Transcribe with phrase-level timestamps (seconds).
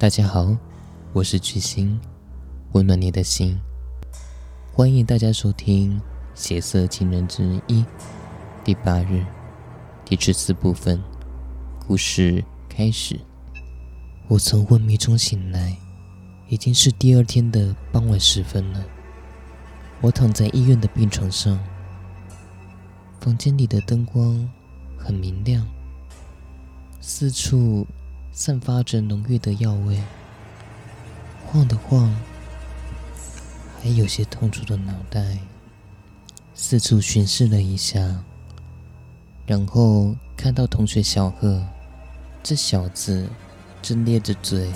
[0.00, 0.56] 大家好，
[1.12, 2.00] 我是巨星，
[2.72, 3.60] 温暖你的心。
[4.72, 6.00] 欢迎大家收听
[6.34, 7.82] 《血色情人之一》
[8.64, 9.22] 第八日
[10.06, 10.98] 第十四部分。
[11.86, 13.20] 故事开始。
[14.26, 15.76] 我从昏迷中醒来，
[16.48, 18.82] 已经是第二天的傍晚时分了。
[20.00, 21.60] 我躺在医院的病床上，
[23.20, 24.48] 房间里的灯光
[24.96, 25.62] 很明亮，
[27.02, 27.86] 四处
[28.32, 30.02] 散发着浓郁的药味。
[31.46, 32.14] 晃的晃，
[33.82, 35.38] 还有些痛楚的脑袋，
[36.54, 38.22] 四处巡视了一下，
[39.46, 41.64] 然后看到同学小贺，
[42.42, 43.28] 这小子。
[43.82, 44.70] 正咧着嘴，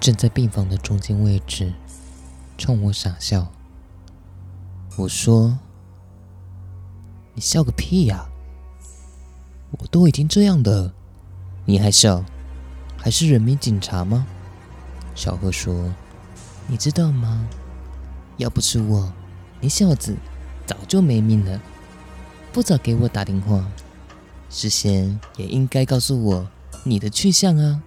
[0.00, 1.72] 正在病房的中间位置，
[2.58, 3.46] 冲我傻笑。
[4.96, 5.56] 我说
[7.32, 8.26] ：“你笑个屁呀！
[9.78, 10.92] 我都已经这样的，
[11.64, 12.24] 你还笑？
[13.06, 14.26] 还是人民警察吗？”
[15.14, 15.94] 小贺说
[16.66, 17.48] ：“你知道吗？
[18.36, 19.12] 要不是我，
[19.60, 20.16] 你小子
[20.66, 21.62] 早就没命了。
[22.52, 23.64] 不早给我打电话，
[24.50, 26.48] 事先也应该告诉我。”
[26.82, 27.80] 你的去向啊？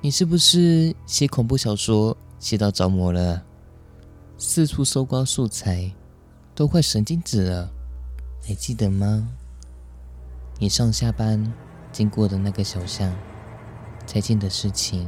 [0.00, 3.44] 你是不是写恐怖小说写到着魔了？
[4.36, 5.94] 四处搜刮素材，
[6.56, 7.70] 都快神经质了。
[8.44, 9.28] 还记得吗？
[10.58, 11.52] 你上下班
[11.92, 13.14] 经过的那个小巷，
[14.10, 15.06] 再见的事情，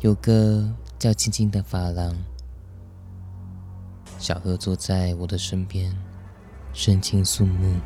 [0.00, 2.16] 有个叫青青的发廊。
[4.18, 5.96] 小何坐在我的身边，
[6.72, 7.76] 神情肃穆。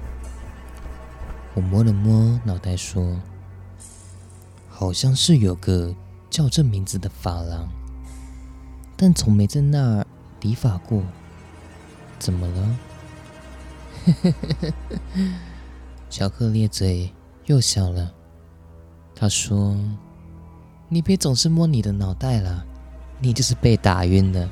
[1.55, 3.21] 我摸了摸脑袋，说。
[4.71, 5.95] 好像是有个
[6.31, 7.69] 叫这名字的发廊，
[8.97, 10.07] 但从没在那儿
[10.41, 11.03] 理发过。
[12.19, 12.79] 怎么了？
[16.09, 17.13] 小贺咧嘴
[17.45, 18.15] 又笑了。
[19.21, 19.77] 他说
[20.89, 22.65] ：“你别总是摸你的脑袋了，
[23.19, 24.49] 你就是被打晕的，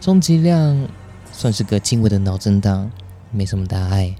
[0.00, 0.88] 充其量
[1.30, 2.90] 算是个轻微的脑震荡，
[3.30, 4.16] 没什么大碍。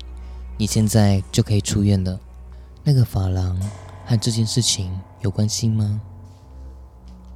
[0.59, 2.21] 你现在就可以出院了。
[2.85, 3.59] 那个发廊。”
[4.05, 6.01] 和这件事情有关系吗？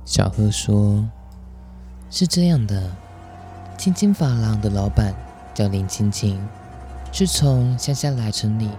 [0.07, 1.07] 小贺说
[2.09, 2.91] ：“是这样的，
[3.77, 5.15] 青青发廊的老板
[5.55, 6.39] 叫林青青，
[7.13, 8.71] 是从乡下来城里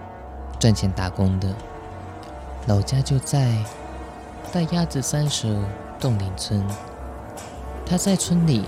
[0.59, 1.55] 赚钱打工的，
[2.67, 3.63] 老家就在
[4.51, 5.63] 大鸭子三蛇
[5.99, 6.65] 洞岭村。
[7.85, 8.63] 她在村里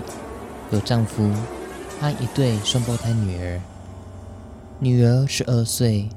[0.70, 1.30] 有丈夫
[2.00, 3.60] 和一对双胞胎女儿，
[4.78, 6.08] 女儿十二岁，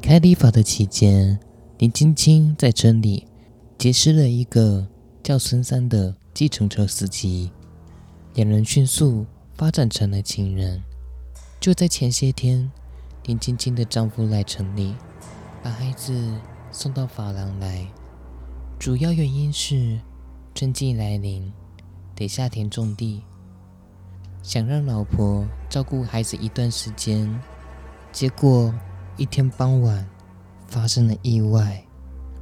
[0.00, 1.38] 开理发的期间。”
[1.78, 3.26] 林青青在村里
[3.76, 4.86] 结识了一个
[5.22, 7.50] 叫孙三的计程车司机，
[8.32, 9.26] 两人迅速
[9.56, 10.82] 发展成了情人。
[11.60, 12.70] 就在前些天，
[13.24, 14.94] 林青青的丈夫来城里，
[15.62, 16.14] 把孩子
[16.78, 17.88] 送到发廊来，
[18.78, 19.98] 主要原因是
[20.54, 21.50] 春季来临，
[22.14, 23.22] 得下田种地，
[24.42, 27.40] 想让老婆照顾孩子一段时间。
[28.12, 28.74] 结果
[29.16, 30.06] 一天傍晚。
[30.66, 31.82] 发生了意外，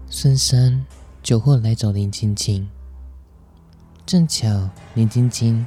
[0.08, 0.84] 孙山
[1.22, 2.68] 酒后来找林青青，
[4.06, 5.64] 正巧林青青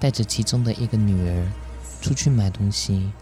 [0.00, 1.48] 带着其中的一个女儿
[2.02, 3.12] 出去买东西，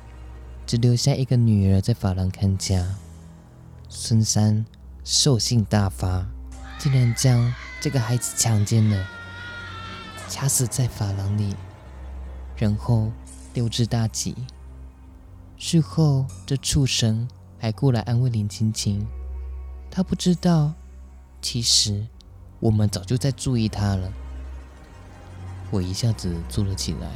[0.66, 2.97] 只留下一个女儿在发廊看家。
[3.91, 4.65] 孙三
[5.10, 6.26] 兽性大发，
[6.78, 9.06] 竟然将这个孩子强奸了，
[10.28, 11.56] 掐死在发廊里，
[12.58, 13.10] 然后
[13.54, 14.36] 溜之大吉。
[15.56, 17.26] 事后，这畜生。
[17.58, 19.04] 还过来安慰林青青，
[19.91, 20.74] 他不知道，
[21.41, 22.06] 其实
[22.60, 24.12] 我们早就在注意他了。
[25.70, 27.10] 我一下子坐了起来，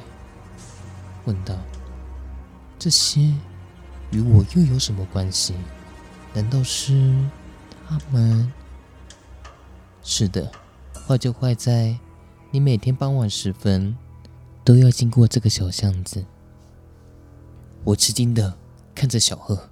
[1.26, 1.54] 问道
[2.81, 3.20] ：“这些
[4.10, 5.54] 与我又有什么关系？
[6.32, 7.14] 难道是
[7.98, 8.53] 他们？”
[10.03, 10.50] 是的，
[11.06, 11.98] 坏就坏在
[12.50, 13.97] 你每天傍晚时分
[14.64, 16.25] 都要经过这个小巷子。
[17.84, 18.56] 我吃惊的
[18.94, 19.69] 看着小贺。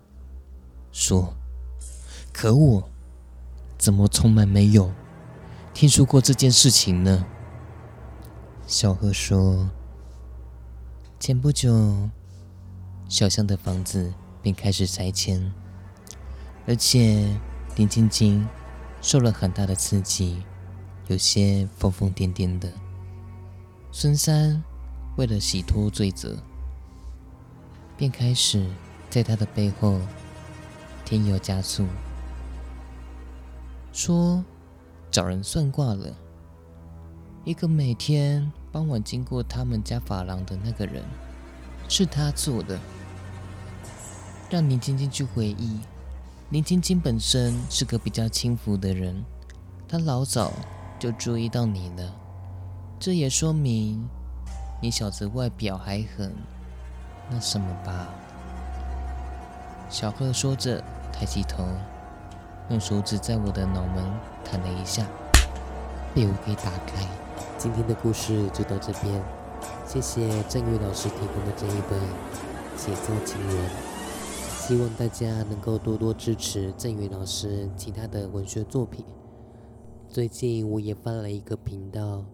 [0.92, 1.34] 说
[2.34, 2.91] ：“可我
[3.78, 4.92] 怎么从来没有
[5.72, 7.24] 听说过这件事情呢？”
[8.66, 9.71] 小贺说
[11.21, 12.10] ：“前不久，
[13.09, 14.12] 小巷的房子
[14.42, 15.53] 便开始拆迁，
[16.66, 17.36] 而且
[17.77, 18.47] 林晶晶
[19.01, 20.43] 受了很大的刺激，
[21.09, 22.71] 有些疯疯癫癫的。
[23.93, 24.63] 孙三
[25.17, 26.37] 为了洗脱罪责，
[27.97, 28.67] 便开始
[29.09, 30.01] 在他的背后。”
[31.03, 31.84] 添油加醋，
[33.93, 34.45] 说
[35.11, 36.15] 找人算卦了。
[37.45, 41.03] 一个每天傍晚经过他们家发廊的那个人，
[41.89, 42.78] 是他做的。
[44.49, 45.81] 让林晶晶去回忆，
[46.50, 49.24] 林晶晶本身是个比较轻浮的人，
[49.88, 50.52] 她老早
[50.98, 52.12] 就注意到你了。
[52.98, 54.04] 这也说明
[54.82, 56.34] 你小子外表还很
[57.30, 58.08] 那什么吧？
[59.88, 60.82] 小贺说着，
[61.12, 61.64] 抬起头，
[62.68, 64.04] 用手指在我的脑门
[64.44, 65.06] 弹了一下，
[66.12, 67.06] 被我给打开。
[67.58, 69.22] 今天的故事就到这边，
[69.86, 72.00] 谢谢郑宇老师提供的这一本
[72.76, 73.56] 《写作情人》，
[74.71, 79.05] 希望大家能够多多支持郑宇老师其他的文学作品。
[80.09, 82.25] 最近我也发了一个频道，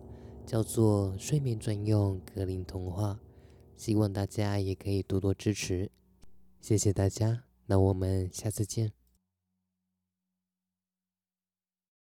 [0.44, 3.18] 叫做“睡眠专用格林童话”，
[3.78, 5.90] 希望大家也可以多多支持，
[6.60, 8.92] 谢谢大家，那我们下次见。